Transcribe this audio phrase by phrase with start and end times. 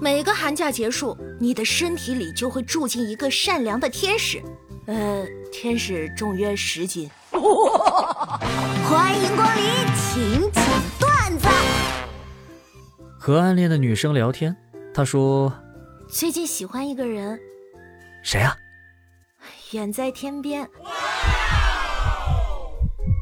[0.00, 4.40] 每个寒假结束，你的身体里就会住进一个善良的天使。
[4.86, 7.10] 呃，天使重约十斤。
[7.30, 9.64] 欢迎光临，
[9.96, 10.64] 请讲
[11.00, 11.48] 段子。
[13.18, 14.56] 和暗恋的女生聊天，
[14.94, 15.52] 她说
[16.08, 17.38] ：“最近喜欢一个人，
[18.22, 18.56] 谁啊？
[19.72, 20.66] 远在天边，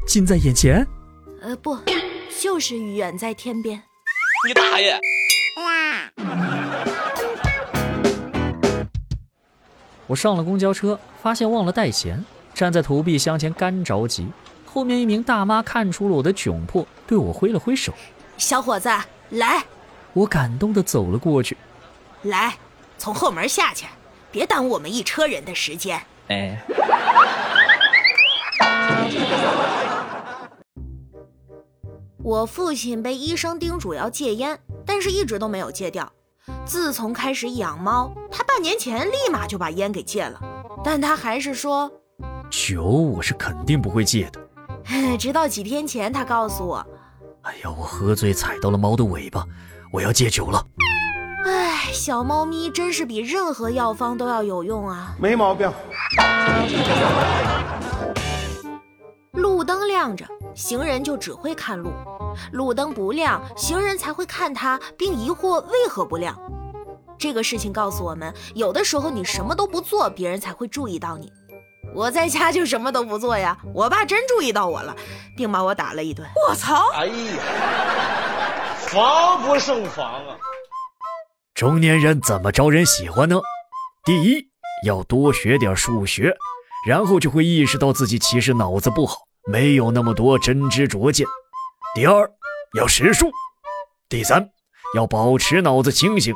[0.07, 0.87] 近在眼前。
[1.41, 1.77] 呃，不，
[2.41, 3.83] 就是远在天边。
[4.47, 5.01] 你大爷！”
[10.07, 12.25] 我上了公交车，发现忘了带钱，
[12.55, 14.27] 站在投币箱前干着急。
[14.65, 17.93] 后面一名大妈看出了我的窘迫，对我挥了挥手
[18.37, 18.89] ：“小伙子，
[19.31, 19.65] 来。”
[20.13, 21.57] 我感动的走了过去。
[22.23, 22.57] 来，
[22.99, 23.87] 从后门下去，
[24.31, 26.01] 别耽误我们一车人的时间。
[26.29, 26.59] 哎。
[32.23, 36.13] 我父亲被医生叮嘱要戒烟，但是一直都没有戒掉。
[36.65, 40.41] 自从开始养猫，他半年前立马就把烟给戒了，
[40.85, 41.91] 但他还是说，
[42.51, 44.41] 酒我是肯定不会戒的。
[45.19, 46.87] 直到几天前，他告诉我，
[47.43, 49.45] 哎呀，我喝醉踩到了猫的尾巴，
[49.93, 50.65] 我要戒酒了。
[51.45, 55.15] 哎，小猫咪真是比任何药方都要有用啊！
[55.21, 55.71] 没毛病。
[60.07, 61.91] 亮着，行人就只会看路；
[62.53, 66.39] 路灯不亮，行人才会看它，并疑惑为何不亮。
[67.19, 71.33] 这个事情告诉我们，有的时候你什么都不做，别人才会注意到你。
[71.93, 74.95] 我在家就什么都不做呀，我爸真注意到我了，
[75.37, 76.25] 并把我打了一顿。
[76.49, 76.89] 我操！
[76.93, 77.43] 哎呀，
[78.79, 80.37] 防不胜防啊！
[81.53, 83.41] 中年人怎么招人喜欢呢？
[84.05, 84.47] 第一，
[84.85, 86.37] 要多学点数学，
[86.87, 91.25] 然后就会意识到自己其实脑子不好，没有那么多真知灼见。
[91.95, 92.29] 第二，
[92.77, 93.31] 要识数。
[94.09, 94.51] 第三，
[94.97, 96.35] 要保持脑子清醒。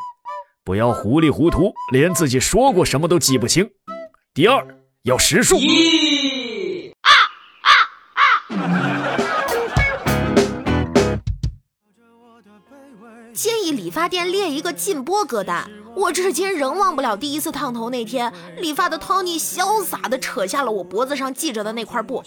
[0.62, 3.69] 不要糊里糊涂，连自己说过什么都记不清。
[4.33, 4.64] 第二，
[5.02, 5.56] 要识数。
[5.56, 7.11] 啊
[7.62, 7.75] 啊
[8.52, 8.70] 啊！
[13.34, 15.68] 建议理发店列一个禁播歌单。
[15.96, 22.23] 我至今仍忘不了第一次烫头那天，理发的 Tony 潇洒地扯下了我脖子上系着的那块布，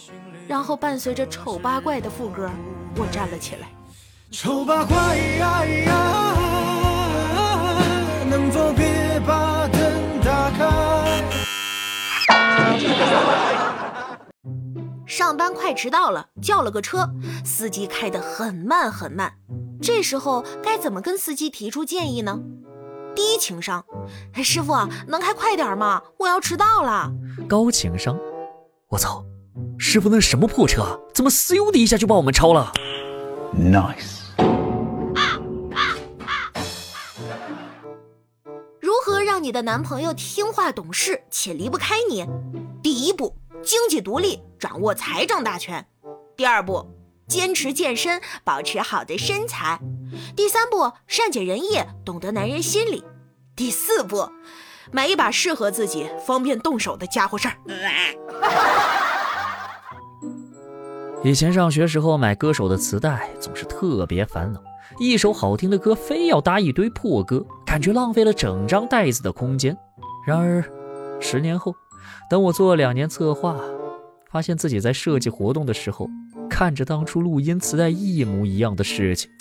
[0.46, 2.50] 然后伴随着丑八怪的副歌，
[2.96, 3.68] 我站了起来。
[4.30, 6.34] 丑八怪呀呀。
[8.28, 9.80] 能否别把灯
[10.22, 11.24] 打开？
[15.06, 17.08] 上班快迟到了，叫了个车，
[17.44, 19.34] 司机开得很慢很慢。
[19.80, 22.40] 这时候该怎么跟司机提出建议呢？
[23.14, 23.84] 低情商，
[24.42, 24.74] 师傅
[25.06, 26.02] 能开快点吗？
[26.18, 27.12] 我要迟到了。
[27.48, 28.18] 高情商，
[28.88, 29.24] 我操，
[29.78, 32.72] 师傅那什么破车，怎么嗖的一下就把我们超了
[33.56, 34.22] ？Nice。
[38.80, 42.26] 如何让你的男朋友听话懂事且离不开你，
[42.82, 45.82] 第一步，经济独立，掌握财政大权；
[46.36, 46.86] 第二步，
[47.28, 49.78] 坚持健身，保持好的身材；
[50.34, 53.04] 第三步，善解人意，懂得男人心理；
[53.54, 54.28] 第四步，
[54.90, 57.54] 买一把适合自己、方便动手的家伙事儿。
[61.24, 64.62] 以前上学时候买歌手的磁带，总是特别烦恼。
[64.98, 69.74] 一首好听的歌，非要搭一堆破歌，感觉浪费了整张袋子的空间。
[70.26, 70.62] 然而，
[71.20, 71.74] 十年后，
[72.28, 73.56] 等我做两年策划，
[74.30, 76.10] 发现自己在设计活动的时候，
[76.50, 79.30] 看着当初录音磁带一模一样的事情。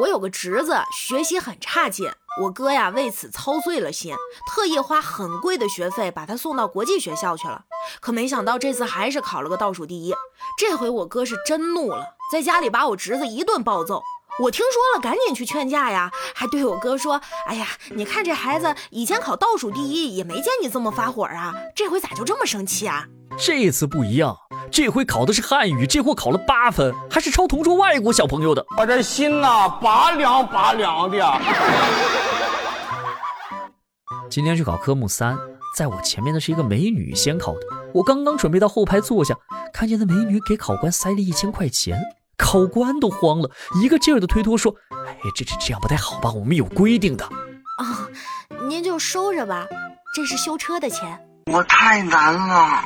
[0.00, 2.10] 我有个侄子，学习很差劲。
[2.42, 4.12] 我哥呀，为此操碎了心，
[4.48, 7.64] 特意花很贵的学费把他送到国际学校去了。
[8.00, 10.12] 可没想到这次还是考了个倒数第一。
[10.58, 14.02] 这回我哥是真怒了，在家里把我侄子一顿暴揍。
[14.40, 23.06] 我听说了，赶紧去劝架呀，还对我哥说：“哎呀，你看这孩子以前考倒数第一也没见你这么发火啊，这回咋就这么生气啊？”
[23.38, 24.36] 这次不一样，
[24.72, 28.66] 这回考的是汉语，这货考了八分，还是超同桌外国小朋友的。
[28.76, 31.18] 我这心呐，拔凉拔凉的。
[34.28, 35.38] 今天去考科目三，
[35.76, 37.60] 在我前面的是一个美女先考的。
[37.92, 39.36] 我刚刚准备到后排坐下，
[39.72, 42.00] 看见那美女给考官塞了一千块钱，
[42.54, 43.50] 考官都慌了，
[43.82, 44.72] 一个劲儿的推脱说
[45.08, 46.30] ：“哎，这这这样不太好吧？
[46.30, 47.24] 我们有规定的。”
[47.82, 48.06] 啊，
[48.68, 49.66] 您就收着吧，
[50.14, 51.20] 这是修车的钱。
[51.52, 52.84] 我太难了。